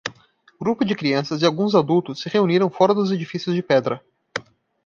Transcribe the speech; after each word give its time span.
Grupo 0.59 0.83
de 0.83 0.95
crianças 0.95 1.43
e 1.43 1.45
alguns 1.45 1.75
adultos 1.75 2.21
se 2.21 2.27
reuniram 2.27 2.71
fora 2.71 2.91
dos 2.91 3.11
edifícios 3.11 3.53
de 3.55 3.61
pedra. 3.61 4.03